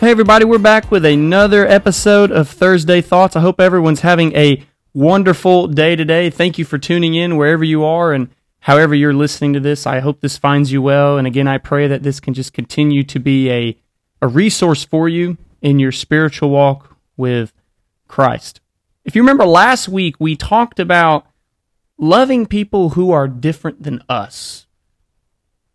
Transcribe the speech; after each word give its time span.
Hey, 0.00 0.12
everybody, 0.12 0.44
we're 0.44 0.58
back 0.58 0.92
with 0.92 1.04
another 1.04 1.66
episode 1.66 2.30
of 2.30 2.48
Thursday 2.48 3.00
Thoughts. 3.00 3.34
I 3.34 3.40
hope 3.40 3.60
everyone's 3.60 4.02
having 4.02 4.32
a 4.36 4.64
wonderful 4.94 5.66
day 5.66 5.96
today. 5.96 6.30
Thank 6.30 6.56
you 6.56 6.64
for 6.64 6.78
tuning 6.78 7.16
in 7.16 7.36
wherever 7.36 7.64
you 7.64 7.82
are 7.84 8.12
and 8.12 8.28
however 8.60 8.94
you're 8.94 9.12
listening 9.12 9.54
to 9.54 9.60
this. 9.60 9.88
I 9.88 9.98
hope 9.98 10.20
this 10.20 10.38
finds 10.38 10.70
you 10.70 10.80
well. 10.80 11.18
And 11.18 11.26
again, 11.26 11.48
I 11.48 11.58
pray 11.58 11.88
that 11.88 12.04
this 12.04 12.20
can 12.20 12.32
just 12.32 12.52
continue 12.52 13.02
to 13.02 13.18
be 13.18 13.50
a, 13.50 13.76
a 14.22 14.28
resource 14.28 14.84
for 14.84 15.08
you 15.08 15.36
in 15.62 15.80
your 15.80 15.90
spiritual 15.90 16.50
walk 16.50 16.96
with 17.16 17.52
Christ. 18.06 18.60
If 19.04 19.16
you 19.16 19.22
remember 19.22 19.46
last 19.46 19.88
week, 19.88 20.14
we 20.20 20.36
talked 20.36 20.78
about 20.78 21.26
loving 21.98 22.46
people 22.46 22.90
who 22.90 23.10
are 23.10 23.26
different 23.26 23.82
than 23.82 24.04
us 24.08 24.68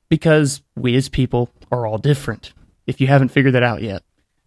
because 0.07 0.61
we 0.77 0.95
as 0.95 1.09
people 1.09 1.49
are 1.69 1.85
all 1.85 1.97
different. 1.97 2.53
If 2.87 3.01
you 3.01 3.07
haven't 3.07 3.29
figured 3.29 3.55
that 3.55 3.63
out 3.63 3.81
yet. 3.81 4.01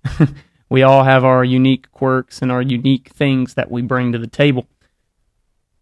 we 0.69 0.83
all 0.83 1.05
have 1.05 1.25
our 1.25 1.45
unique 1.45 1.91
quirks 1.93 2.43
and 2.43 2.51
our 2.51 2.63
unique 2.63 3.11
things 3.11 3.55
that 3.55 3.71
we 3.71 3.83
bring 3.83 4.13
to 4.13 4.19
the 4.19 4.27
table. 4.27 4.67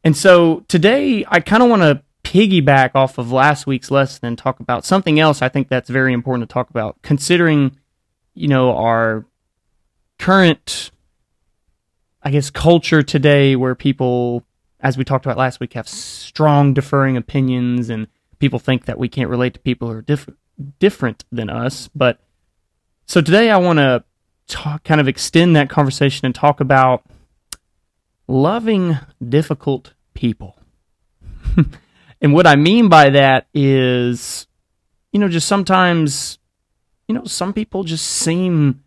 And 0.03 0.17
so 0.17 0.65
today, 0.69 1.25
I 1.29 1.41
kind 1.41 1.63
of 1.63 1.71
want 1.71 1.83
to 1.83 2.03
piggyback 2.25 2.91
off 2.95 3.19
of 3.19 3.33
last 3.33 3.67
week's 3.67 3.91
lesson 3.91 4.27
and 4.27 4.37
talk 4.37 4.61
about 4.61 4.85
something 4.85 5.21
else 5.21 5.41
I 5.41 5.49
think 5.49 5.69
that's 5.69 5.89
very 5.89 6.13
important 6.13 6.49
to 6.49 6.53
talk 6.53 6.71
about, 6.71 7.01
considering, 7.03 7.79
you 8.35 8.49
know, 8.49 8.77
our 8.77 9.25
current, 10.19 10.91
I 12.23 12.31
guess, 12.31 12.51
culture 12.51 13.03
today 13.03 13.57
where 13.57 13.75
people, 13.75 14.45
as 14.81 14.99
we 14.99 15.05
talked 15.05 15.25
about 15.25 15.39
last 15.39 15.61
week, 15.61 15.75
have 15.75 15.89
strong 15.89 16.75
deferring 16.75 17.17
opinions 17.17 17.89
and 17.89 18.09
people 18.39 18.59
think 18.59 18.87
that 18.87 18.99
we 18.99 19.09
can't 19.09 19.31
relate 19.31 19.55
to 19.55 19.61
people 19.61 19.89
who 19.89 19.99
are 19.99 20.03
diff- 20.03 20.29
different 20.79 21.25
than 21.31 21.49
us. 21.49 21.89
But 21.95 22.19
so 23.07 23.21
today 23.21 23.51
I 23.51 23.57
want 23.59 23.79
to 23.79 24.05
talk, 24.49 24.85
kind 24.85 25.01
of 25.01 25.09
extend 25.09 25.57
that 25.57 25.71
conversation 25.71 26.27
and 26.27 26.35
talk 26.35 26.61
about 26.61 27.05
loving 28.29 28.99
difficult 29.27 29.95
people. 30.15 30.59
and 32.21 32.33
what 32.33 32.47
I 32.47 32.57
mean 32.57 32.89
by 32.89 33.11
that 33.11 33.47
is, 33.55 34.47
you 35.13 35.21
know, 35.21 35.29
just 35.29 35.49
sometimes, 35.49 36.39
you 37.09 37.15
know, 37.15 37.25
some 37.25 37.53
people 37.53 37.85
just 37.85 38.07
seem 38.07 38.83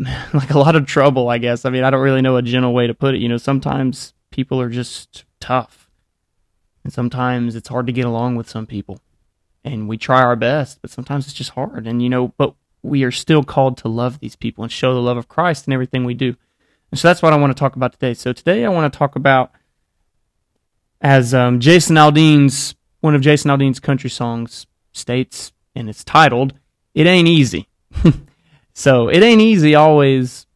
like 0.34 0.50
a 0.50 0.58
lot 0.58 0.76
of 0.76 0.86
trouble, 0.86 1.28
I 1.28 1.38
guess. 1.38 1.64
I 1.64 1.70
mean, 1.70 1.84
I 1.84 1.90
don't 1.90 2.00
really 2.00 2.22
know 2.22 2.36
a 2.36 2.42
gentle 2.42 2.72
way 2.72 2.86
to 2.86 2.94
put 2.94 3.14
it. 3.14 3.20
You 3.20 3.28
know, 3.28 3.36
sometimes 3.36 4.14
people 4.30 4.60
are 4.60 4.70
just 4.70 5.24
tough. 5.40 5.88
And 6.82 6.92
sometimes 6.92 7.56
it's 7.56 7.68
hard 7.68 7.86
to 7.86 7.92
get 7.92 8.06
along 8.06 8.36
with 8.36 8.48
some 8.48 8.66
people. 8.66 9.00
And 9.62 9.88
we 9.88 9.98
try 9.98 10.22
our 10.22 10.36
best, 10.36 10.80
but 10.80 10.90
sometimes 10.90 11.26
it's 11.26 11.34
just 11.34 11.50
hard. 11.50 11.86
And, 11.86 12.02
you 12.02 12.08
know, 12.08 12.28
but 12.38 12.54
we 12.82 13.04
are 13.04 13.10
still 13.10 13.42
called 13.42 13.76
to 13.78 13.88
love 13.88 14.18
these 14.20 14.36
people 14.36 14.64
and 14.64 14.72
show 14.72 14.94
the 14.94 15.00
love 15.00 15.16
of 15.16 15.28
Christ 15.28 15.66
in 15.66 15.72
everything 15.72 16.04
we 16.04 16.14
do. 16.14 16.36
And 16.90 16.98
so 16.98 17.08
that's 17.08 17.22
what 17.22 17.32
I 17.32 17.36
want 17.36 17.54
to 17.54 17.58
talk 17.58 17.76
about 17.76 17.92
today. 17.92 18.14
So 18.14 18.32
today 18.32 18.64
I 18.64 18.68
want 18.68 18.92
to 18.92 18.98
talk 18.98 19.16
about, 19.16 19.52
as 21.00 21.32
um, 21.34 21.60
Jason 21.60 21.96
Aldean's, 21.96 22.74
one 23.00 23.14
of 23.14 23.20
Jason 23.20 23.50
Aldean's 23.50 23.80
country 23.80 24.10
songs 24.10 24.66
states, 24.92 25.52
and 25.74 25.88
it's 25.88 26.04
titled, 26.04 26.54
It 26.94 27.06
Ain't 27.06 27.28
Easy. 27.28 27.68
so 28.74 29.08
it 29.08 29.22
ain't 29.22 29.40
easy 29.40 29.74
always 29.74 30.46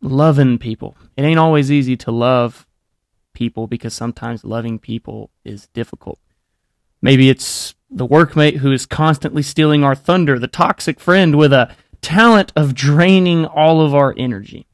loving 0.00 0.58
people. 0.58 0.96
It 1.16 1.22
ain't 1.22 1.38
always 1.38 1.70
easy 1.70 1.96
to 1.98 2.10
love 2.10 2.66
people 3.32 3.66
because 3.66 3.94
sometimes 3.94 4.44
loving 4.44 4.78
people 4.78 5.30
is 5.44 5.68
difficult. 5.68 6.18
Maybe 7.00 7.28
it's 7.28 7.74
the 7.92 8.06
workmate 8.06 8.56
who 8.56 8.72
is 8.72 8.86
constantly 8.86 9.42
stealing 9.42 9.84
our 9.84 9.94
thunder, 9.94 10.38
the 10.38 10.48
toxic 10.48 10.98
friend 10.98 11.36
with 11.36 11.52
a 11.52 11.74
talent 12.00 12.52
of 12.56 12.74
draining 12.74 13.44
all 13.44 13.80
of 13.80 13.94
our 13.94 14.14
energy, 14.16 14.66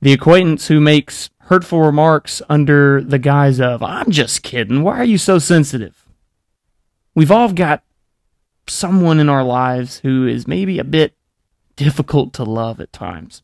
the 0.00 0.12
acquaintance 0.12 0.68
who 0.68 0.80
makes 0.80 1.30
hurtful 1.42 1.80
remarks 1.80 2.42
under 2.48 3.00
the 3.00 3.18
guise 3.18 3.60
of, 3.60 3.82
I'm 3.82 4.10
just 4.10 4.42
kidding, 4.42 4.82
why 4.82 4.98
are 4.98 5.04
you 5.04 5.16
so 5.16 5.38
sensitive? 5.38 6.04
We've 7.14 7.30
all 7.30 7.52
got 7.52 7.82
someone 8.66 9.18
in 9.18 9.28
our 9.28 9.44
lives 9.44 10.00
who 10.00 10.26
is 10.26 10.46
maybe 10.46 10.78
a 10.78 10.84
bit 10.84 11.14
difficult 11.76 12.32
to 12.34 12.44
love 12.44 12.80
at 12.80 12.92
times. 12.92 13.42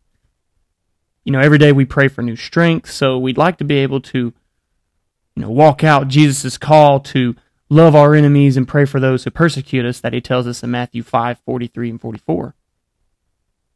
You 1.24 1.32
know, 1.32 1.40
every 1.40 1.58
day 1.58 1.72
we 1.72 1.86
pray 1.86 2.08
for 2.08 2.20
new 2.20 2.36
strength, 2.36 2.90
so 2.90 3.18
we'd 3.18 3.38
like 3.38 3.56
to 3.58 3.64
be 3.64 3.76
able 3.76 4.00
to, 4.02 4.18
you 4.18 5.42
know, 5.42 5.50
walk 5.50 5.82
out 5.82 6.08
Jesus' 6.08 6.58
call 6.58 7.00
to 7.00 7.34
love 7.68 7.94
our 7.94 8.14
enemies 8.14 8.56
and 8.56 8.68
pray 8.68 8.84
for 8.84 9.00
those 9.00 9.24
who 9.24 9.30
persecute 9.30 9.84
us 9.84 10.00
that 10.00 10.12
he 10.12 10.20
tells 10.20 10.46
us 10.46 10.62
in 10.62 10.70
Matthew 10.70 11.02
5 11.02 11.38
43 11.38 11.90
and 11.90 12.00
44. 12.00 12.54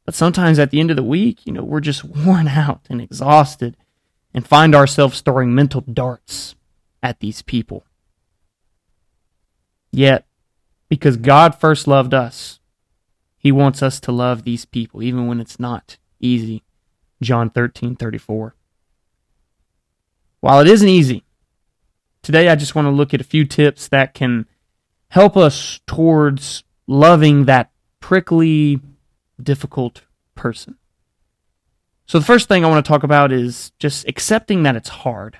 But 0.04 0.14
sometimes 0.14 0.58
at 0.58 0.70
the 0.70 0.80
end 0.80 0.90
of 0.90 0.96
the 0.96 1.02
week, 1.02 1.44
you 1.44 1.52
know, 1.52 1.62
we're 1.62 1.80
just 1.80 2.04
worn 2.04 2.48
out 2.48 2.82
and 2.88 3.00
exhausted 3.00 3.76
and 4.32 4.46
find 4.46 4.74
ourselves 4.74 5.20
throwing 5.20 5.54
mental 5.54 5.80
darts 5.80 6.54
at 7.02 7.20
these 7.20 7.42
people. 7.42 7.84
Yet, 9.90 10.26
because 10.88 11.16
God 11.16 11.54
first 11.54 11.86
loved 11.86 12.14
us, 12.14 12.60
he 13.36 13.52
wants 13.52 13.82
us 13.82 14.00
to 14.00 14.12
love 14.12 14.44
these 14.44 14.64
people, 14.64 15.02
even 15.02 15.26
when 15.26 15.40
it's 15.40 15.60
not 15.60 15.96
easy. 16.20 16.62
John 17.20 17.50
13 17.50 17.96
34. 17.96 18.54
While 20.40 20.60
it 20.60 20.68
isn't 20.68 20.88
easy, 20.88 21.24
Today, 22.22 22.48
I 22.48 22.56
just 22.56 22.74
want 22.74 22.86
to 22.86 22.90
look 22.90 23.14
at 23.14 23.20
a 23.20 23.24
few 23.24 23.44
tips 23.44 23.88
that 23.88 24.14
can 24.14 24.46
help 25.08 25.36
us 25.36 25.80
towards 25.86 26.64
loving 26.86 27.44
that 27.46 27.70
prickly, 28.00 28.80
difficult 29.42 30.02
person. 30.34 30.76
So, 32.06 32.18
the 32.18 32.24
first 32.24 32.48
thing 32.48 32.64
I 32.64 32.68
want 32.68 32.84
to 32.84 32.88
talk 32.88 33.02
about 33.02 33.32
is 33.32 33.72
just 33.78 34.08
accepting 34.08 34.62
that 34.62 34.76
it's 34.76 34.88
hard. 34.88 35.38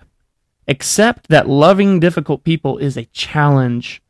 Accept 0.67 1.29
that 1.29 1.49
loving 1.49 1.99
difficult 1.99 2.45
people 2.45 2.77
is 2.77 2.97
a 2.97 3.07
challenge 3.07 4.03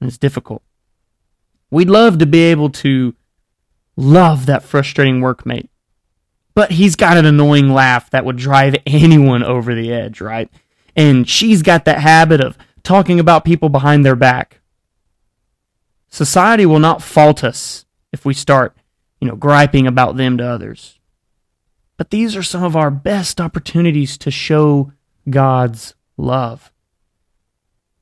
and 0.00 0.08
it's 0.08 0.18
difficult. 0.18 0.62
We'd 1.70 1.90
love 1.90 2.18
to 2.18 2.26
be 2.26 2.40
able 2.42 2.70
to 2.70 3.14
love 3.96 4.46
that 4.46 4.62
frustrating 4.62 5.20
workmate, 5.20 5.68
but 6.54 6.70
he's 6.70 6.96
got 6.96 7.16
an 7.16 7.26
annoying 7.26 7.72
laugh 7.72 8.10
that 8.10 8.24
would 8.24 8.36
drive 8.36 8.76
anyone 8.86 9.42
over 9.42 9.74
the 9.74 9.92
edge, 9.92 10.20
right? 10.20 10.50
And 10.96 11.28
she's 11.28 11.62
got 11.62 11.84
that 11.84 12.00
habit 12.00 12.40
of 12.40 12.56
talking 12.82 13.20
about 13.20 13.44
people 13.44 13.68
behind 13.68 14.04
their 14.04 14.16
back. 14.16 14.60
Society 16.08 16.66
will 16.66 16.78
not 16.78 17.02
fault 17.02 17.42
us 17.42 17.86
if 18.12 18.24
we 18.24 18.34
start, 18.34 18.76
you 19.20 19.28
know, 19.28 19.36
griping 19.36 19.86
about 19.86 20.16
them 20.16 20.36
to 20.38 20.44
others. 20.44 20.98
But 21.96 22.10
these 22.10 22.36
are 22.36 22.42
some 22.42 22.64
of 22.64 22.76
our 22.76 22.90
best 22.90 23.40
opportunities 23.40 24.18
to 24.18 24.30
show 24.30 24.92
God's 25.28 25.94
love. 26.16 26.72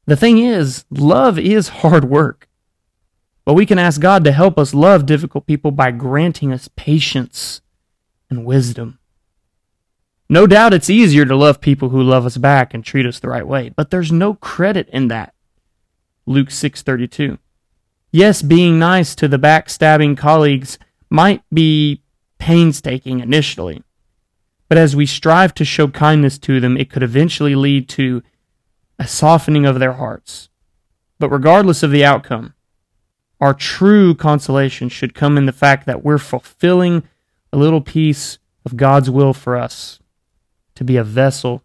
The 0.06 0.16
thing 0.16 0.38
is, 0.38 0.84
love 0.90 1.38
is 1.38 1.68
hard 1.68 2.04
work. 2.04 2.48
But 3.44 3.54
we 3.54 3.66
can 3.66 3.78
ask 3.78 4.00
God 4.00 4.22
to 4.24 4.32
help 4.32 4.58
us 4.58 4.74
love 4.74 5.06
difficult 5.06 5.46
people 5.46 5.70
by 5.70 5.90
granting 5.90 6.52
us 6.52 6.68
patience 6.76 7.60
and 8.28 8.44
wisdom. 8.44 8.99
No 10.32 10.46
doubt 10.46 10.72
it's 10.72 10.88
easier 10.88 11.24
to 11.24 11.34
love 11.34 11.60
people 11.60 11.88
who 11.88 12.00
love 12.00 12.24
us 12.24 12.36
back 12.36 12.72
and 12.72 12.84
treat 12.84 13.04
us 13.04 13.18
the 13.18 13.28
right 13.28 13.44
way, 13.44 13.70
but 13.70 13.90
there's 13.90 14.12
no 14.12 14.34
credit 14.34 14.88
in 14.90 15.08
that. 15.08 15.34
Luke 16.24 16.52
6:32. 16.52 17.38
Yes, 18.12 18.40
being 18.40 18.78
nice 18.78 19.16
to 19.16 19.26
the 19.26 19.40
backstabbing 19.40 20.16
colleagues 20.16 20.78
might 21.10 21.42
be 21.52 22.02
painstaking 22.38 23.18
initially, 23.18 23.82
but 24.68 24.78
as 24.78 24.94
we 24.94 25.04
strive 25.04 25.52
to 25.54 25.64
show 25.64 25.88
kindness 25.88 26.38
to 26.38 26.60
them, 26.60 26.76
it 26.76 26.90
could 26.90 27.02
eventually 27.02 27.56
lead 27.56 27.88
to 27.88 28.22
a 29.00 29.08
softening 29.08 29.66
of 29.66 29.80
their 29.80 29.94
hearts. 29.94 30.48
But 31.18 31.30
regardless 31.30 31.82
of 31.82 31.90
the 31.90 32.04
outcome, 32.04 32.54
our 33.40 33.52
true 33.52 34.14
consolation 34.14 34.90
should 34.90 35.12
come 35.12 35.36
in 35.36 35.46
the 35.46 35.52
fact 35.52 35.86
that 35.86 36.04
we're 36.04 36.18
fulfilling 36.18 37.02
a 37.52 37.58
little 37.58 37.80
piece 37.80 38.38
of 38.64 38.76
God's 38.76 39.10
will 39.10 39.34
for 39.34 39.56
us 39.56 39.99
to 40.80 40.84
be 40.84 40.96
a 40.96 41.04
vessel 41.04 41.62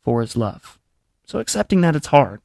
for 0.00 0.22
his 0.22 0.34
love. 0.34 0.78
So 1.26 1.40
accepting 1.40 1.82
that 1.82 1.94
it's 1.94 2.06
hard. 2.06 2.40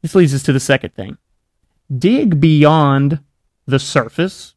This 0.00 0.14
leads 0.14 0.32
us 0.32 0.42
to 0.44 0.54
the 0.54 0.58
second 0.58 0.94
thing. 0.94 1.18
Dig 1.94 2.40
beyond 2.40 3.20
the 3.66 3.78
surface. 3.78 4.54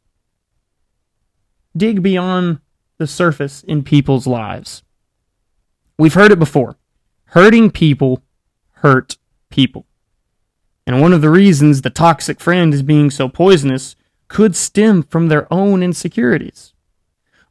Dig 1.76 2.02
beyond 2.02 2.60
the 2.96 3.06
surface 3.06 3.62
in 3.62 3.84
people's 3.84 4.26
lives. 4.26 4.82
We've 5.98 6.14
heard 6.14 6.32
it 6.32 6.38
before. 6.38 6.78
Hurting 7.26 7.70
people 7.70 8.22
hurt 8.76 9.18
people. 9.50 9.84
And 10.86 11.02
one 11.02 11.12
of 11.12 11.20
the 11.20 11.28
reasons 11.28 11.82
the 11.82 11.90
toxic 11.90 12.40
friend 12.40 12.72
is 12.72 12.82
being 12.82 13.10
so 13.10 13.28
poisonous 13.28 13.94
could 14.28 14.56
stem 14.56 15.02
from 15.02 15.28
their 15.28 15.52
own 15.52 15.82
insecurities. 15.82 16.72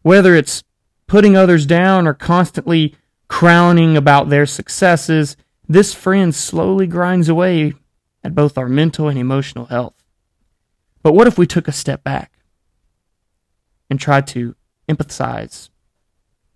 Whether 0.01 0.33
it's 0.33 0.63
putting 1.11 1.35
others 1.35 1.65
down 1.65 2.07
or 2.07 2.13
constantly 2.13 2.95
crowning 3.27 3.97
about 3.97 4.29
their 4.29 4.45
successes, 4.45 5.35
this 5.67 5.93
friend 5.93 6.33
slowly 6.33 6.87
grinds 6.87 7.27
away 7.27 7.73
at 8.23 8.33
both 8.33 8.57
our 8.57 8.69
mental 8.69 9.09
and 9.09 9.19
emotional 9.19 9.65
health. 9.65 9.93
But 11.03 11.13
what 11.13 11.27
if 11.27 11.37
we 11.37 11.45
took 11.45 11.67
a 11.67 11.73
step 11.73 12.03
back? 12.03 12.31
and 13.89 13.99
tried 13.99 14.25
to 14.25 14.55
empathize 14.87 15.69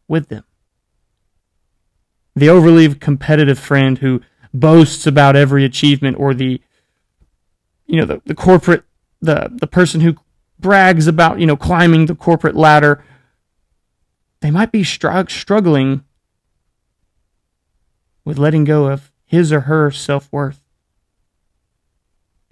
with 0.07 0.30
them. 0.30 0.46
The 2.34 2.48
overly 2.48 2.96
competitive 2.96 3.60
friend 3.60 3.98
who 3.98 4.22
boasts 4.54 5.06
about 5.06 5.36
every 5.36 5.66
achievement 5.66 6.16
or 6.18 6.34
the 6.34 6.62
you 7.88 8.00
know 8.00 8.06
the, 8.06 8.22
the 8.25 8.36
corporate 8.36 8.86
the 9.22 9.52
the 9.52 9.68
person 9.68 10.00
who 10.00 10.16
brags 10.57 11.07
about 11.07 11.42
you 11.42 11.46
know 11.46 11.57
climbing 11.57 12.06
the 12.06 12.16
corporate 12.16 12.56
ladder 12.56 13.04
they 14.41 14.51
might 14.51 14.71
be 14.71 14.83
str- 14.83 15.27
struggling 15.27 16.03
with 18.23 18.37
letting 18.37 18.63
go 18.63 18.87
of 18.87 19.11
his 19.25 19.51
or 19.51 19.61
her 19.61 19.91
self-worth. 19.91 20.61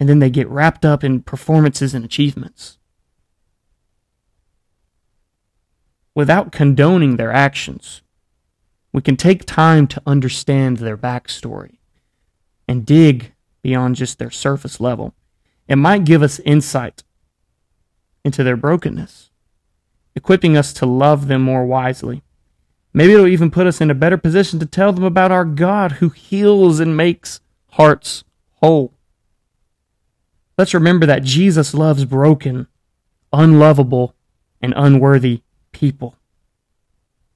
And 0.00 0.08
then 0.08 0.18
they 0.18 0.30
get 0.30 0.48
wrapped 0.48 0.84
up 0.84 1.04
in 1.04 1.22
performances 1.22 1.94
and 1.94 2.04
achievements. 2.04 2.78
Without 6.14 6.52
condoning 6.52 7.16
their 7.16 7.32
actions 7.32 8.02
we 8.94 9.02
can 9.02 9.16
take 9.16 9.44
time 9.44 9.88
to 9.88 10.00
understand 10.06 10.76
their 10.76 10.96
backstory 10.96 11.78
and 12.68 12.86
dig 12.86 13.34
beyond 13.60 13.96
just 13.96 14.20
their 14.20 14.30
surface 14.30 14.78
level. 14.78 15.12
It 15.66 15.74
might 15.74 16.04
give 16.04 16.22
us 16.22 16.38
insight 16.38 17.02
into 18.24 18.44
their 18.44 18.56
brokenness, 18.56 19.30
equipping 20.14 20.56
us 20.56 20.72
to 20.74 20.86
love 20.86 21.28
them 21.28 21.42
more 21.42 21.64
wisely. 21.64 22.22
Maybe 22.92 23.12
it'll 23.12 23.26
even 23.26 23.50
put 23.50 23.66
us 23.66 23.80
in 23.80 23.90
a 23.90 23.94
better 23.94 24.16
position 24.16 24.58
to 24.60 24.66
tell 24.66 24.92
them 24.92 25.04
about 25.04 25.32
our 25.32 25.44
God 25.44 25.92
who 25.92 26.10
heals 26.10 26.80
and 26.80 26.96
makes 26.96 27.40
hearts 27.70 28.24
whole. 28.62 28.94
Let's 30.56 30.74
remember 30.74 31.04
that 31.06 31.24
Jesus 31.24 31.74
loves 31.74 32.04
broken, 32.04 32.68
unlovable, 33.32 34.14
and 34.62 34.72
unworthy 34.76 35.42
people, 35.72 36.16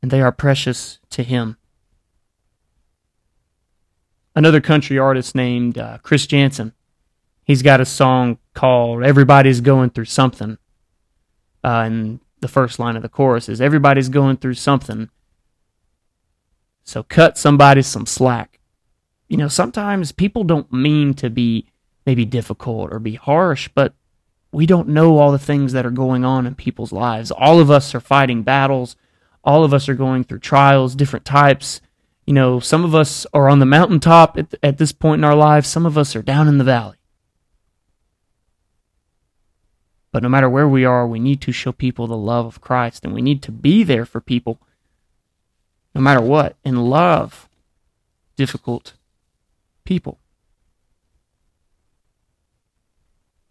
and 0.00 0.10
they 0.10 0.20
are 0.20 0.30
precious 0.30 1.00
to 1.10 1.24
Him 1.24 1.56
another 4.38 4.60
country 4.60 4.96
artist 4.96 5.34
named 5.34 5.76
uh, 5.76 5.98
Chris 6.04 6.24
Janson. 6.24 6.72
He's 7.42 7.60
got 7.60 7.80
a 7.80 7.84
song 7.84 8.38
called 8.54 9.02
"Everybody's 9.02 9.60
Going 9.60 9.90
Through 9.90 10.04
Something," 10.04 10.58
uh, 11.64 11.82
and 11.86 12.20
the 12.40 12.48
first 12.48 12.78
line 12.78 12.96
of 12.96 13.02
the 13.02 13.08
chorus 13.08 13.48
is 13.48 13.60
"Everybody's 13.60 14.08
going 14.08 14.36
through 14.36 14.54
something." 14.54 15.10
So 16.84 17.02
cut 17.02 17.36
somebody 17.36 17.82
some 17.82 18.06
slack. 18.06 18.60
You 19.28 19.36
know, 19.36 19.48
sometimes 19.48 20.12
people 20.12 20.44
don't 20.44 20.72
mean 20.72 21.14
to 21.14 21.28
be 21.28 21.66
maybe 22.06 22.24
difficult 22.24 22.92
or 22.92 22.98
be 22.98 23.16
harsh, 23.16 23.68
but 23.74 23.94
we 24.52 24.64
don't 24.64 24.88
know 24.88 25.18
all 25.18 25.30
the 25.30 25.38
things 25.38 25.72
that 25.74 25.84
are 25.84 25.90
going 25.90 26.24
on 26.24 26.46
in 26.46 26.54
people's 26.54 26.92
lives. 26.92 27.30
All 27.30 27.60
of 27.60 27.70
us 27.70 27.94
are 27.94 28.00
fighting 28.00 28.42
battles. 28.42 28.96
All 29.44 29.64
of 29.64 29.74
us 29.74 29.88
are 29.88 29.94
going 29.94 30.24
through 30.24 30.38
trials, 30.38 30.94
different 30.94 31.26
types 31.26 31.82
you 32.28 32.34
know, 32.34 32.60
some 32.60 32.84
of 32.84 32.94
us 32.94 33.26
are 33.32 33.48
on 33.48 33.58
the 33.58 33.64
mountaintop 33.64 34.36
at, 34.36 34.54
at 34.62 34.76
this 34.76 34.92
point 34.92 35.20
in 35.20 35.24
our 35.24 35.34
lives, 35.34 35.66
some 35.66 35.86
of 35.86 35.96
us 35.96 36.14
are 36.14 36.20
down 36.20 36.46
in 36.46 36.58
the 36.58 36.64
valley. 36.64 36.97
But 40.10 40.22
no 40.22 40.28
matter 40.28 40.48
where 40.48 40.68
we 40.68 40.84
are, 40.84 41.06
we 41.06 41.18
need 41.18 41.40
to 41.42 41.52
show 41.52 41.72
people 41.72 42.06
the 42.06 42.16
love 42.16 42.46
of 42.46 42.60
Christ 42.60 43.04
and 43.04 43.14
we 43.14 43.22
need 43.22 43.42
to 43.42 43.52
be 43.52 43.84
there 43.84 44.04
for 44.04 44.20
people 44.20 44.60
no 45.94 46.00
matter 46.00 46.20
what 46.20 46.56
and 46.64 46.88
love 46.88 47.48
difficult 48.36 48.94
people. 49.84 50.18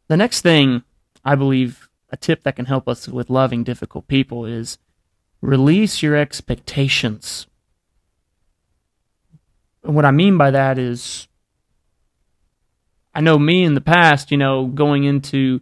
The 0.08 0.18
next 0.18 0.42
thing 0.42 0.84
I 1.24 1.36
believe 1.36 1.90
a 2.10 2.18
tip 2.18 2.44
that 2.44 2.56
can 2.56 2.66
help 2.66 2.88
us 2.88 3.08
with 3.08 3.30
loving 3.30 3.64
difficult 3.64 4.08
people 4.08 4.46
is 4.46 4.78
release 5.42 6.02
your 6.02 6.16
expectations 6.16 7.48
and 9.88 9.96
what 9.96 10.06
I 10.06 10.12
mean 10.12 10.38
by 10.38 10.52
that 10.52 10.78
is, 10.78 11.30
I 13.16 13.22
know 13.22 13.40
me 13.40 13.64
in 13.64 13.74
the 13.74 13.82
past, 13.82 14.32
you 14.32 14.38
know, 14.38 14.66
going 14.66 15.06
into 15.06 15.62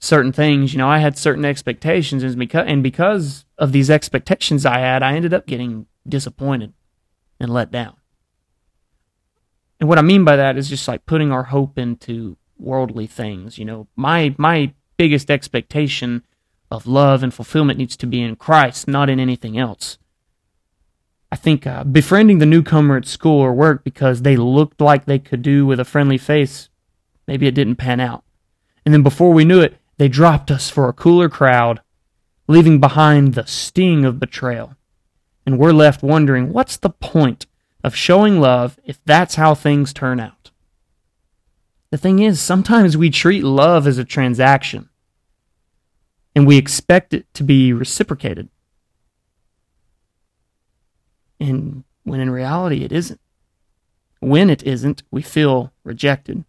certain 0.00 0.32
things, 0.32 0.72
you 0.72 0.78
know, 0.78 0.88
I 0.88 0.98
had 0.98 1.16
certain 1.16 1.44
expectations, 1.44 2.22
and 2.24 2.82
because, 2.82 3.44
of 3.58 3.72
these 3.72 3.90
expectations 3.90 4.66
I 4.66 4.78
had, 4.78 5.02
I 5.02 5.14
ended 5.14 5.34
up 5.34 5.46
getting 5.46 5.86
disappointed 6.08 6.72
and 7.38 7.52
let 7.52 7.70
down. 7.70 7.94
And 9.78 9.88
what 9.88 9.98
I 9.98 10.02
mean 10.02 10.24
by 10.24 10.36
that 10.36 10.56
is 10.56 10.68
just 10.68 10.88
like 10.88 11.06
putting 11.06 11.30
our 11.30 11.44
hope 11.44 11.78
into 11.78 12.36
worldly 12.58 13.06
things. 13.06 13.58
You 13.58 13.64
know, 13.64 13.88
my 13.96 14.34
my 14.38 14.74
biggest 14.96 15.30
expectation 15.30 16.22
of 16.70 16.86
love 16.86 17.22
and 17.22 17.32
fulfillment 17.32 17.78
needs 17.78 17.96
to 17.96 18.06
be 18.06 18.22
in 18.22 18.36
Christ, 18.36 18.88
not 18.88 19.08
in 19.08 19.20
anything 19.20 19.58
else. 19.58 19.98
I 21.32 21.36
think 21.36 21.66
uh, 21.66 21.84
befriending 21.84 22.38
the 22.38 22.46
newcomer 22.46 22.96
at 22.96 23.06
school 23.06 23.40
or 23.40 23.52
work 23.52 23.84
because 23.84 24.22
they 24.22 24.36
looked 24.36 24.80
like 24.80 25.04
they 25.04 25.18
could 25.18 25.42
do 25.42 25.64
with 25.64 25.80
a 25.80 25.84
friendly 25.84 26.18
face, 26.18 26.68
maybe 27.26 27.46
it 27.46 27.54
didn't 27.54 27.76
pan 27.76 28.00
out. 28.00 28.24
And 28.84 28.92
then 28.92 29.02
before 29.02 29.32
we 29.32 29.44
knew 29.44 29.60
it, 29.60 29.76
they 30.00 30.08
dropped 30.08 30.50
us 30.50 30.70
for 30.70 30.88
a 30.88 30.94
cooler 30.94 31.28
crowd, 31.28 31.82
leaving 32.48 32.80
behind 32.80 33.34
the 33.34 33.46
sting 33.46 34.06
of 34.06 34.18
betrayal. 34.18 34.74
And 35.44 35.58
we're 35.58 35.74
left 35.74 36.02
wondering 36.02 36.54
what's 36.54 36.78
the 36.78 36.88
point 36.88 37.44
of 37.84 37.94
showing 37.94 38.40
love 38.40 38.80
if 38.82 38.98
that's 39.04 39.34
how 39.34 39.54
things 39.54 39.92
turn 39.92 40.18
out? 40.18 40.52
The 41.90 41.98
thing 41.98 42.18
is, 42.18 42.40
sometimes 42.40 42.96
we 42.96 43.10
treat 43.10 43.44
love 43.44 43.86
as 43.86 43.98
a 43.98 44.04
transaction 44.06 44.88
and 46.34 46.46
we 46.46 46.56
expect 46.56 47.12
it 47.12 47.26
to 47.34 47.44
be 47.44 47.74
reciprocated 47.74 48.48
and 51.38 51.84
when 52.04 52.20
in 52.20 52.30
reality 52.30 52.84
it 52.84 52.92
isn't. 52.92 53.20
When 54.20 54.48
it 54.48 54.62
isn't, 54.62 55.02
we 55.10 55.20
feel 55.20 55.74
rejected. 55.84 56.44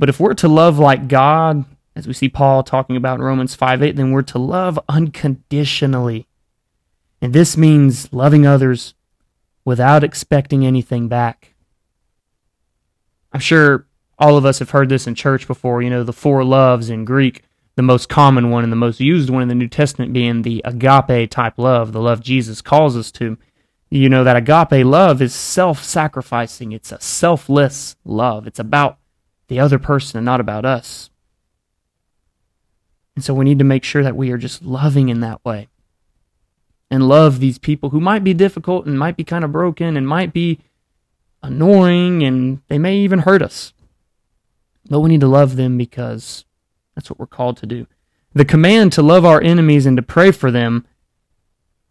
But 0.00 0.08
if 0.08 0.18
we're 0.18 0.34
to 0.34 0.48
love 0.48 0.80
like 0.80 1.06
God, 1.06 1.64
as 1.98 2.06
we 2.06 2.14
see 2.14 2.28
Paul 2.28 2.62
talking 2.62 2.96
about 2.96 3.18
in 3.18 3.24
Romans 3.24 3.56
5 3.56 3.82
8, 3.82 3.96
then 3.96 4.12
we're 4.12 4.22
to 4.22 4.38
love 4.38 4.78
unconditionally. 4.88 6.28
And 7.20 7.32
this 7.32 7.56
means 7.56 8.12
loving 8.12 8.46
others 8.46 8.94
without 9.64 10.04
expecting 10.04 10.64
anything 10.64 11.08
back. 11.08 11.54
I'm 13.32 13.40
sure 13.40 13.86
all 14.16 14.36
of 14.36 14.46
us 14.46 14.60
have 14.60 14.70
heard 14.70 14.88
this 14.88 15.08
in 15.08 15.16
church 15.16 15.48
before, 15.48 15.82
you 15.82 15.90
know, 15.90 16.04
the 16.04 16.12
four 16.12 16.44
loves 16.44 16.88
in 16.88 17.04
Greek, 17.04 17.42
the 17.74 17.82
most 17.82 18.08
common 18.08 18.50
one 18.50 18.62
and 18.62 18.72
the 18.72 18.76
most 18.76 19.00
used 19.00 19.28
one 19.28 19.42
in 19.42 19.48
the 19.48 19.54
New 19.56 19.68
Testament 19.68 20.12
being 20.12 20.42
the 20.42 20.62
agape 20.64 21.28
type 21.30 21.54
love, 21.58 21.92
the 21.92 22.00
love 22.00 22.20
Jesus 22.22 22.62
calls 22.62 22.96
us 22.96 23.10
to 23.12 23.36
you 23.90 24.08
know 24.08 24.22
that 24.22 24.36
agape 24.36 24.84
love 24.84 25.22
is 25.22 25.34
self-sacrificing 25.34 26.72
it's 26.72 26.92
a 26.92 27.00
selfless 27.00 27.96
love 28.04 28.46
it's 28.46 28.58
about 28.58 28.98
the 29.48 29.58
other 29.58 29.78
person 29.78 30.18
and 30.18 30.26
not 30.26 30.40
about 30.40 30.66
us 30.66 31.08
and 33.18 33.24
so 33.24 33.34
we 33.34 33.44
need 33.44 33.58
to 33.58 33.64
make 33.64 33.84
sure 33.84 34.02
that 34.02 34.16
we 34.16 34.30
are 34.30 34.38
just 34.38 34.62
loving 34.62 35.08
in 35.08 35.20
that 35.20 35.44
way 35.44 35.68
and 36.90 37.08
love 37.08 37.40
these 37.40 37.58
people 37.58 37.90
who 37.90 38.00
might 38.00 38.24
be 38.24 38.32
difficult 38.32 38.86
and 38.86 38.98
might 38.98 39.16
be 39.16 39.24
kind 39.24 39.44
of 39.44 39.52
broken 39.52 39.96
and 39.96 40.06
might 40.06 40.32
be 40.32 40.60
annoying 41.42 42.22
and 42.22 42.62
they 42.68 42.78
may 42.78 42.96
even 42.96 43.20
hurt 43.20 43.42
us 43.42 43.72
but 44.88 45.00
we 45.00 45.10
need 45.10 45.20
to 45.20 45.28
love 45.28 45.56
them 45.56 45.76
because 45.76 46.44
that's 46.94 47.10
what 47.10 47.18
we're 47.18 47.26
called 47.26 47.56
to 47.56 47.66
do 47.66 47.86
the 48.34 48.44
command 48.44 48.92
to 48.92 49.02
love 49.02 49.24
our 49.24 49.42
enemies 49.42 49.84
and 49.84 49.96
to 49.96 50.02
pray 50.02 50.30
for 50.30 50.50
them 50.50 50.86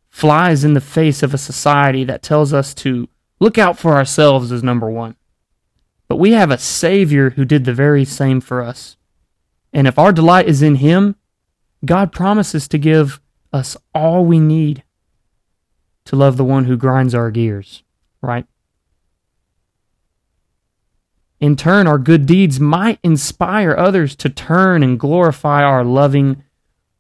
flies 0.10 0.64
in 0.64 0.74
the 0.74 0.82
face 0.82 1.22
of 1.22 1.32
a 1.32 1.38
society 1.38 2.04
that 2.04 2.24
tells 2.24 2.52
us 2.52 2.74
to 2.74 3.08
look 3.40 3.60
out 3.60 3.78
for 3.78 3.94
ourselves 3.94 4.52
as 4.52 4.64
number 4.64 4.90
one. 4.90 5.16
But 6.08 6.16
we 6.16 6.32
have 6.32 6.50
a 6.50 6.58
Savior 6.58 7.32
who 7.32 7.46
did 7.46 7.66
the 7.66 7.74
very 7.74 8.04
same 8.04 8.42
for 8.42 8.64
us. 8.64 8.98
And 9.72 9.86
if 9.88 10.00
our 10.00 10.12
delight 10.12 10.48
is 10.48 10.64
in 10.64 10.76
Him, 10.76 11.17
God 11.86 12.12
promises 12.12 12.68
to 12.70 12.78
give 12.78 13.20
us 13.54 13.78
all 13.94 14.26
we 14.26 14.40
need 14.40 14.84
to 16.06 16.16
love 16.16 16.38
the 16.38 16.44
one 16.44 16.66
who 16.66 16.78
grinds 16.78 17.14
our 17.14 17.32
gears, 17.32 17.84
right? 18.22 18.46
In 21.40 21.56
turn, 21.56 21.86
our 21.86 22.00
good 22.00 22.26
deeds 22.26 22.60
might 22.60 23.00
inspire 23.04 23.76
others 23.78 24.16
to 24.18 24.30
turn 24.30 24.82
and 24.82 25.00
glorify 25.00 25.64
our 25.64 25.84
loving 25.84 26.44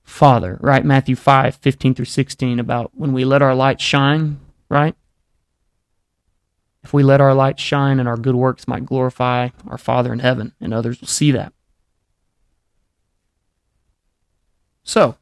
Father, 0.04 0.58
right? 0.62 0.86
Matthew 0.86 1.16
5, 1.16 1.56
15 1.56 1.96
through 1.96 2.06
16, 2.06 2.60
about 2.60 2.92
when 2.94 3.14
we 3.14 3.26
let 3.26 3.42
our 3.42 3.56
light 3.56 3.82
shine, 3.82 4.40
right? 4.70 4.96
If 6.84 6.94
we 6.94 7.04
let 7.04 7.20
our 7.20 7.34
light 7.34 7.60
shine 7.60 8.00
and 8.00 8.08
our 8.08 8.16
good 8.16 8.36
works 8.36 8.68
might 8.68 8.86
glorify 8.86 9.50
our 9.68 9.78
Father 9.78 10.14
in 10.14 10.20
heaven, 10.20 10.54
and 10.62 10.74
others 10.74 11.02
will 11.02 11.08
see 11.08 11.32
that. 11.32 11.52
So, 14.88 15.18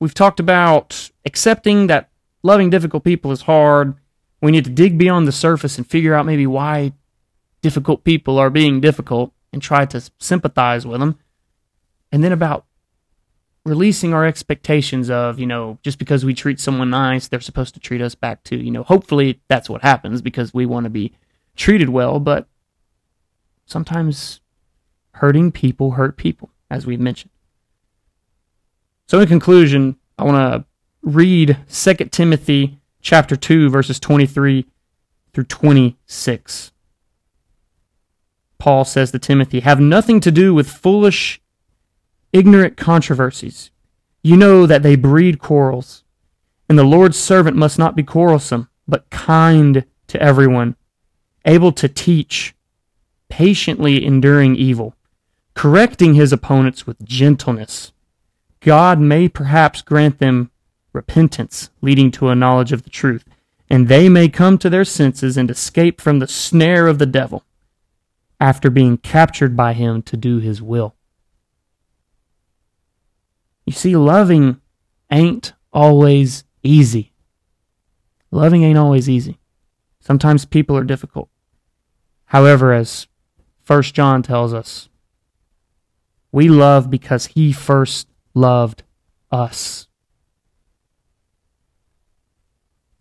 we've 0.00 0.14
talked 0.14 0.40
about 0.40 1.10
accepting 1.26 1.86
that 1.88 2.08
loving 2.42 2.70
difficult 2.70 3.04
people 3.04 3.30
is 3.30 3.42
hard. 3.42 3.94
We 4.40 4.50
need 4.50 4.64
to 4.64 4.70
dig 4.70 4.96
beyond 4.96 5.28
the 5.28 5.32
surface 5.32 5.76
and 5.76 5.86
figure 5.86 6.14
out 6.14 6.24
maybe 6.24 6.46
why 6.46 6.94
difficult 7.60 8.04
people 8.04 8.38
are 8.38 8.48
being 8.48 8.80
difficult 8.80 9.34
and 9.52 9.60
try 9.60 9.84
to 9.84 10.10
sympathize 10.18 10.86
with 10.86 11.00
them. 11.00 11.18
And 12.10 12.24
then 12.24 12.32
about 12.32 12.64
releasing 13.66 14.14
our 14.14 14.24
expectations 14.24 15.10
of, 15.10 15.38
you 15.38 15.46
know, 15.46 15.78
just 15.82 15.98
because 15.98 16.24
we 16.24 16.32
treat 16.32 16.58
someone 16.58 16.88
nice, 16.88 17.28
they're 17.28 17.40
supposed 17.40 17.74
to 17.74 17.80
treat 17.80 18.00
us 18.00 18.14
back 18.14 18.42
too. 18.44 18.56
You 18.56 18.70
know, 18.70 18.82
hopefully 18.82 19.42
that's 19.48 19.68
what 19.68 19.82
happens 19.82 20.22
because 20.22 20.54
we 20.54 20.64
want 20.64 20.84
to 20.84 20.90
be 20.90 21.12
treated 21.54 21.90
well, 21.90 22.18
but 22.18 22.48
sometimes 23.66 24.40
hurting 25.16 25.52
people 25.52 25.92
hurt 25.92 26.16
people, 26.16 26.48
as 26.70 26.86
we've 26.86 26.98
mentioned. 26.98 27.30
So 29.08 29.20
in 29.20 29.28
conclusion, 29.28 29.96
I 30.18 30.24
want 30.24 30.36
to 30.36 30.64
read 31.02 31.58
2 31.70 31.94
Timothy 32.10 32.80
chapter 33.00 33.36
2 33.36 33.68
verses 33.68 33.98
23 34.00 34.66
through 35.32 35.44
26. 35.44 36.72
Paul 38.58 38.84
says 38.84 39.10
to 39.10 39.18
Timothy, 39.18 39.60
"Have 39.60 39.80
nothing 39.80 40.20
to 40.20 40.30
do 40.30 40.54
with 40.54 40.70
foolish 40.70 41.42
ignorant 42.32 42.76
controversies. 42.76 43.70
You 44.22 44.36
know 44.36 44.66
that 44.66 44.82
they 44.82 44.96
breed 44.96 45.38
quarrels. 45.38 46.04
And 46.68 46.78
the 46.78 46.84
Lord's 46.84 47.18
servant 47.18 47.56
must 47.56 47.78
not 47.78 47.94
be 47.94 48.02
quarrelsome, 48.02 48.68
but 48.88 49.10
kind 49.10 49.84
to 50.08 50.22
everyone, 50.22 50.76
able 51.44 51.72
to 51.72 51.88
teach, 51.88 52.54
patiently 53.28 54.04
enduring 54.04 54.56
evil, 54.56 54.94
correcting 55.54 56.14
his 56.14 56.32
opponents 56.32 56.86
with 56.86 57.04
gentleness. 57.04 57.91
God 58.62 59.00
may 59.00 59.28
perhaps 59.28 59.82
grant 59.82 60.18
them 60.18 60.50
repentance, 60.92 61.70
leading 61.80 62.10
to 62.12 62.28
a 62.28 62.34
knowledge 62.34 62.72
of 62.72 62.84
the 62.84 62.90
truth, 62.90 63.24
and 63.68 63.88
they 63.88 64.08
may 64.08 64.28
come 64.28 64.56
to 64.58 64.70
their 64.70 64.84
senses 64.84 65.36
and 65.36 65.50
escape 65.50 66.00
from 66.00 66.18
the 66.18 66.28
snare 66.28 66.86
of 66.86 66.98
the 66.98 67.06
devil 67.06 67.44
after 68.38 68.70
being 68.70 68.98
captured 68.98 69.56
by 69.56 69.72
him 69.72 70.02
to 70.02 70.16
do 70.16 70.38
his 70.38 70.62
will. 70.62 70.94
You 73.66 73.72
see, 73.72 73.96
loving 73.96 74.60
ain't 75.10 75.54
always 75.72 76.44
easy. 76.62 77.12
Loving 78.30 78.62
ain't 78.62 78.78
always 78.78 79.08
easy. 79.08 79.38
Sometimes 80.00 80.44
people 80.44 80.76
are 80.76 80.84
difficult. 80.84 81.28
However, 82.26 82.72
as 82.72 83.06
First 83.62 83.94
John 83.94 84.22
tells 84.22 84.52
us, 84.52 84.88
we 86.32 86.48
love 86.48 86.90
because 86.90 87.26
he 87.26 87.52
first 87.52 88.08
loved 88.34 88.82
us. 89.30 89.86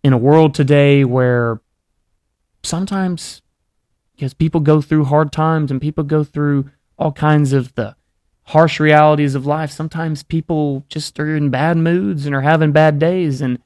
In 0.04 0.14
a 0.14 0.18
world 0.18 0.54
today 0.54 1.04
where 1.04 1.62
sometimes 2.64 3.42
because 4.22 4.34
people 4.36 4.62
go 4.62 4.82
through 4.82 5.06
hard 5.06 5.32
times 5.32 5.72
and 5.72 5.82
people 5.82 6.04
go 6.04 6.24
through 6.24 6.70
all 6.96 7.12
kinds 7.12 7.54
of 7.54 7.74
the 7.74 7.96
harsh 8.44 8.80
realities 8.80 9.34
of 9.34 9.48
life. 9.48 9.72
Sometimes 9.72 10.22
people 10.22 10.86
just 10.90 11.20
are 11.20 11.36
in 11.36 11.50
bad 11.50 11.78
moods 11.78 12.28
and 12.28 12.36
are 12.36 12.42
having 12.42 12.72
bad 12.72 13.00
days, 13.00 13.42
and 13.42 13.58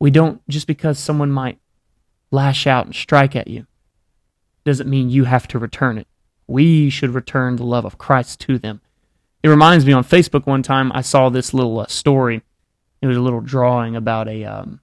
we 0.00 0.10
don't, 0.10 0.46
just 0.48 0.66
because 0.66 0.98
someone 0.98 1.30
might 1.30 1.60
lash 2.32 2.66
out 2.66 2.86
and 2.86 2.94
strike 2.94 3.36
at 3.36 3.46
you, 3.46 3.66
doesn't 4.64 4.90
mean 4.90 5.08
you 5.08 5.24
have 5.24 5.46
to 5.48 5.58
return 5.58 5.98
it. 5.98 6.08
We 6.48 6.90
should 6.90 7.10
return 7.10 7.54
the 7.54 7.64
love 7.64 7.84
of 7.84 7.98
Christ 7.98 8.40
to 8.40 8.58
them. 8.58 8.80
It 9.46 9.50
reminds 9.50 9.86
me 9.86 9.92
on 9.92 10.02
Facebook 10.02 10.44
one 10.44 10.64
time 10.64 10.90
I 10.92 11.02
saw 11.02 11.28
this 11.28 11.54
little 11.54 11.78
uh, 11.78 11.86
story. 11.86 12.42
It 13.00 13.06
was 13.06 13.16
a 13.16 13.20
little 13.20 13.40
drawing 13.40 13.94
about 13.94 14.26
a 14.26 14.44
um, 14.44 14.80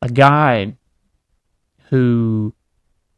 a 0.00 0.08
guy 0.08 0.74
who 1.90 2.54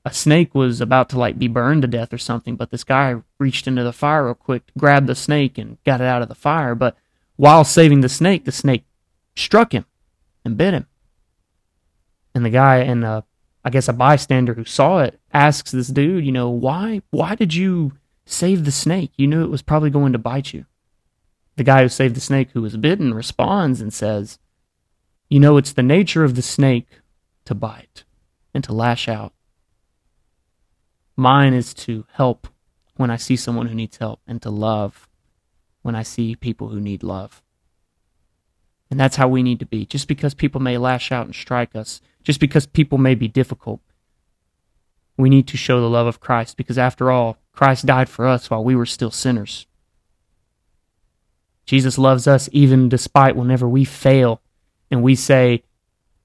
a 0.04 0.12
snake 0.12 0.56
was 0.56 0.80
about 0.80 1.08
to 1.10 1.18
like 1.20 1.38
be 1.38 1.46
burned 1.46 1.82
to 1.82 1.88
death 1.88 2.12
or 2.12 2.18
something, 2.18 2.56
but 2.56 2.72
this 2.72 2.82
guy 2.82 3.14
reached 3.38 3.68
into 3.68 3.84
the 3.84 3.92
fire 3.92 4.24
real 4.24 4.34
quick, 4.34 4.64
grabbed 4.76 5.06
the 5.06 5.14
snake 5.14 5.56
and 5.56 5.78
got 5.84 6.00
it 6.00 6.06
out 6.08 6.22
of 6.22 6.28
the 6.28 6.34
fire. 6.34 6.74
But 6.74 6.96
while 7.36 7.62
saving 7.62 8.00
the 8.00 8.08
snake, 8.08 8.46
the 8.46 8.50
snake 8.50 8.82
struck 9.36 9.70
him 9.70 9.84
and 10.44 10.56
bit 10.56 10.74
him. 10.74 10.88
And 12.34 12.44
the 12.44 12.50
guy 12.50 12.78
and 12.78 13.04
uh, 13.04 13.22
I 13.64 13.70
guess 13.70 13.86
a 13.86 13.92
bystander 13.92 14.54
who 14.54 14.64
saw 14.64 14.98
it 14.98 15.20
asks 15.32 15.70
this 15.70 15.86
dude, 15.86 16.26
you 16.26 16.32
know, 16.32 16.50
why 16.50 17.02
why 17.12 17.36
did 17.36 17.54
you 17.54 17.92
save 18.30 18.64
the 18.64 18.72
snake? 18.72 19.12
You 19.16 19.26
knew 19.26 19.44
it 19.44 19.50
was 19.50 19.62
probably 19.62 19.90
going 19.90 20.12
to 20.12 20.18
bite 20.18 20.52
you. 20.52 20.66
The 21.56 21.64
guy 21.64 21.82
who 21.82 21.88
saved 21.88 22.16
the 22.16 22.20
snake 22.20 22.50
who 22.52 22.62
was 22.62 22.76
bitten 22.76 23.12
responds 23.12 23.80
and 23.80 23.92
says, 23.92 24.38
You 25.28 25.40
know, 25.40 25.56
it's 25.56 25.72
the 25.72 25.82
nature 25.82 26.24
of 26.24 26.36
the 26.36 26.42
snake 26.42 26.88
to 27.44 27.54
bite 27.54 28.04
and 28.54 28.64
to 28.64 28.72
lash 28.72 29.08
out. 29.08 29.32
Mine 31.16 31.52
is 31.52 31.74
to 31.74 32.06
help 32.12 32.48
when 32.96 33.10
I 33.10 33.16
see 33.16 33.36
someone 33.36 33.66
who 33.66 33.74
needs 33.74 33.98
help 33.98 34.20
and 34.26 34.40
to 34.42 34.50
love 34.50 35.08
when 35.82 35.94
I 35.94 36.02
see 36.02 36.36
people 36.36 36.68
who 36.68 36.80
need 36.80 37.02
love. 37.02 37.42
And 38.90 38.98
that's 38.98 39.16
how 39.16 39.28
we 39.28 39.42
need 39.42 39.60
to 39.60 39.66
be. 39.66 39.86
Just 39.86 40.08
because 40.08 40.34
people 40.34 40.60
may 40.60 40.76
lash 40.76 41.12
out 41.12 41.26
and 41.26 41.34
strike 41.34 41.76
us, 41.76 42.00
just 42.22 42.40
because 42.40 42.66
people 42.66 42.98
may 42.98 43.14
be 43.14 43.28
difficult, 43.28 43.80
we 45.20 45.30
need 45.30 45.48
to 45.48 45.56
show 45.56 45.80
the 45.80 45.88
love 45.88 46.06
of 46.06 46.20
Christ 46.20 46.56
because 46.56 46.78
after 46.78 47.10
all, 47.10 47.38
Christ 47.52 47.86
died 47.86 48.08
for 48.08 48.26
us 48.26 48.50
while 48.50 48.64
we 48.64 48.76
were 48.76 48.86
still 48.86 49.10
sinners. 49.10 49.66
Jesus 51.66 51.98
loves 51.98 52.26
us 52.26 52.48
even 52.52 52.88
despite 52.88 53.36
whenever 53.36 53.68
we 53.68 53.84
fail 53.84 54.40
and 54.90 55.02
we 55.02 55.14
say, 55.14 55.62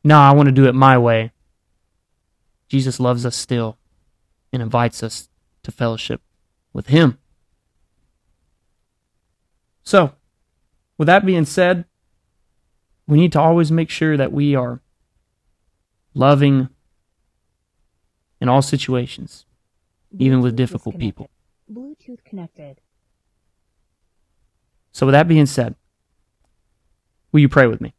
No, 0.04 0.20
I 0.20 0.32
want 0.32 0.48
to 0.48 0.52
do 0.52 0.66
it 0.66 0.74
my 0.74 0.98
way. 0.98 1.32
Jesus 2.68 3.00
loves 3.00 3.26
us 3.26 3.36
still 3.36 3.78
and 4.52 4.62
invites 4.62 5.04
us 5.04 5.30
to 5.64 5.72
fellowship 5.72 6.22
with 6.74 6.88
Him. 6.88 7.18
So, 9.84 10.14
with 10.98 11.06
that 11.08 11.26
being 11.26 11.46
said, 11.46 11.86
we 13.08 13.18
need 13.18 13.32
to 13.34 13.40
always 13.40 13.72
make 13.72 13.90
sure 13.90 14.18
that 14.18 14.32
we 14.32 14.56
are 14.56 14.82
loving 16.14 16.70
in 18.46 18.50
all 18.50 18.62
situations, 18.62 19.48
even 20.20 20.40
with 20.40 20.56
difficult 20.56 21.00
people. 21.00 21.32
Bluetooth 21.72 22.24
connected. 22.24 22.80
So, 24.92 25.08
with 25.08 25.14
that 25.14 25.28
being 25.28 25.48
said, 25.48 25.74
will 27.32 27.40
you 27.40 27.50
pray 27.50 27.66
with 27.66 27.82
me? 27.82 27.96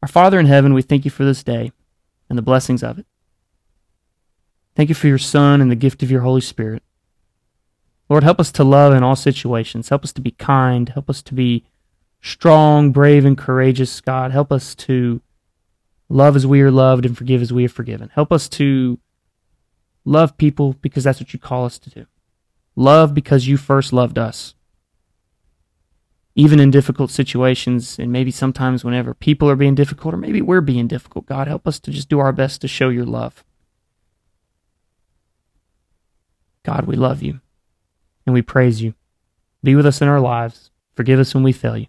Our 0.00 0.06
Father 0.06 0.38
in 0.38 0.46
heaven, 0.46 0.74
we 0.74 0.82
thank 0.82 1.04
you 1.04 1.10
for 1.10 1.24
this 1.24 1.42
day 1.42 1.72
and 2.28 2.38
the 2.38 2.42
blessings 2.42 2.84
of 2.84 3.00
it. 3.00 3.06
Thank 4.76 4.90
you 4.90 4.94
for 4.94 5.08
your 5.08 5.18
Son 5.18 5.60
and 5.60 5.68
the 5.68 5.74
gift 5.74 6.04
of 6.04 6.10
your 6.10 6.20
Holy 6.20 6.40
Spirit. 6.40 6.84
Lord, 8.08 8.22
help 8.22 8.38
us 8.38 8.52
to 8.52 8.62
love 8.62 8.94
in 8.94 9.02
all 9.02 9.16
situations. 9.16 9.88
Help 9.88 10.04
us 10.04 10.12
to 10.12 10.20
be 10.20 10.30
kind. 10.30 10.90
Help 10.90 11.10
us 11.10 11.20
to 11.22 11.34
be 11.34 11.64
strong, 12.20 12.92
brave, 12.92 13.24
and 13.24 13.36
courageous, 13.36 14.00
God. 14.00 14.30
Help 14.30 14.52
us 14.52 14.76
to 14.76 15.20
love 16.08 16.36
as 16.36 16.46
we 16.46 16.60
are 16.60 16.70
loved 16.70 17.04
and 17.04 17.16
forgive 17.16 17.42
as 17.42 17.52
we 17.52 17.66
are 17.66 17.70
forgiven. 17.70 18.10
Help 18.14 18.32
us 18.32 18.48
to 18.50 18.98
love 20.04 20.36
people 20.36 20.74
because 20.80 21.04
that's 21.04 21.20
what 21.20 21.32
you 21.32 21.38
call 21.38 21.64
us 21.64 21.78
to 21.78 21.90
do. 21.90 22.06
Love 22.76 23.14
because 23.14 23.46
you 23.46 23.56
first 23.56 23.92
loved 23.92 24.18
us. 24.18 24.54
Even 26.34 26.60
in 26.60 26.70
difficult 26.70 27.10
situations, 27.10 27.98
and 27.98 28.12
maybe 28.12 28.30
sometimes 28.30 28.84
whenever 28.84 29.14
people 29.14 29.48
are 29.48 29.56
being 29.56 29.74
difficult, 29.74 30.12
or 30.12 30.18
maybe 30.18 30.42
we're 30.42 30.60
being 30.60 30.86
difficult, 30.86 31.24
God, 31.24 31.48
help 31.48 31.66
us 31.66 31.80
to 31.80 31.90
just 31.90 32.10
do 32.10 32.18
our 32.18 32.32
best 32.32 32.60
to 32.60 32.68
show 32.68 32.90
your 32.90 33.06
love. 33.06 33.42
God, 36.62 36.86
we 36.86 36.96
love 36.96 37.22
you 37.22 37.40
and 38.26 38.34
we 38.34 38.42
praise 38.42 38.82
you. 38.82 38.94
Be 39.62 39.74
with 39.74 39.86
us 39.86 40.02
in 40.02 40.08
our 40.08 40.20
lives. 40.20 40.70
Forgive 40.94 41.18
us 41.18 41.34
when 41.34 41.44
we 41.44 41.52
fail 41.52 41.78
you. 41.78 41.86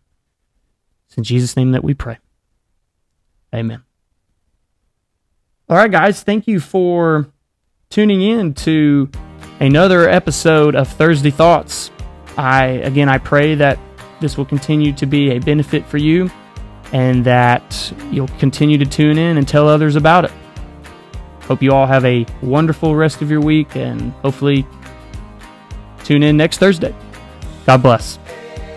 It's 1.08 1.18
in 1.18 1.24
Jesus' 1.24 1.58
name 1.58 1.72
that 1.72 1.84
we 1.84 1.94
pray. 1.94 2.20
Amen. 3.54 3.87
All 5.70 5.76
right, 5.76 5.92
guys, 5.92 6.24
thank 6.24 6.48
you 6.48 6.62
for 6.62 7.28
tuning 7.90 8.22
in 8.22 8.54
to 8.54 9.10
another 9.60 10.08
episode 10.08 10.78
of 10.78 10.88
Thursday 10.88 11.30
Thoughts. 11.30 11.92
I 12.38 12.68
again 12.68 13.10
I 13.10 13.18
pray 13.18 13.56
that 13.56 13.78
this 14.22 14.38
will 14.38 14.46
continue 14.46 14.94
to 14.94 15.06
be 15.06 15.32
a 15.32 15.40
benefit 15.40 15.86
for 15.86 15.98
you 15.98 16.32
and 16.94 17.26
that 17.26 17.94
you'll 18.12 18.30
continue 18.40 18.78
to 18.78 18.86
tune 18.86 19.18
in 19.18 19.36
and 19.38 19.46
tell 19.46 19.68
others 19.68 19.98
about 19.98 20.24
it. 20.24 20.32
Hope 21.42 21.62
you 21.62 21.74
all 21.74 21.86
have 21.86 22.06
a 22.06 22.26
wonderful 22.42 22.96
rest 22.96 23.22
of 23.22 23.30
your 23.30 23.42
week 23.42 23.76
and 23.76 24.14
hopefully 24.22 24.66
tune 26.06 26.24
in 26.24 26.38
next 26.38 26.60
Thursday. 26.60 26.96
God 27.66 27.84
bless. 27.84 28.20